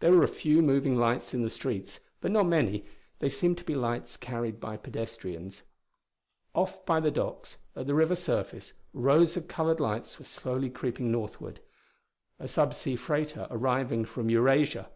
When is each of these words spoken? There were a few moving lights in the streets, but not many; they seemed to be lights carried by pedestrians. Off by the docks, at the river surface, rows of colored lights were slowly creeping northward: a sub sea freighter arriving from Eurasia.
There 0.00 0.12
were 0.12 0.22
a 0.22 0.26
few 0.26 0.62
moving 0.62 0.96
lights 0.96 1.34
in 1.34 1.42
the 1.42 1.50
streets, 1.50 2.00
but 2.22 2.30
not 2.30 2.46
many; 2.46 2.86
they 3.18 3.28
seemed 3.28 3.58
to 3.58 3.64
be 3.64 3.74
lights 3.74 4.16
carried 4.16 4.58
by 4.58 4.78
pedestrians. 4.78 5.64
Off 6.54 6.86
by 6.86 6.98
the 6.98 7.10
docks, 7.10 7.58
at 7.76 7.86
the 7.86 7.94
river 7.94 8.14
surface, 8.14 8.72
rows 8.94 9.36
of 9.36 9.48
colored 9.48 9.78
lights 9.78 10.18
were 10.18 10.24
slowly 10.24 10.70
creeping 10.70 11.12
northward: 11.12 11.60
a 12.38 12.48
sub 12.48 12.72
sea 12.72 12.96
freighter 12.96 13.46
arriving 13.50 14.06
from 14.06 14.30
Eurasia. 14.30 14.88